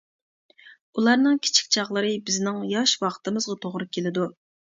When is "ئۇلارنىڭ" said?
0.95-1.37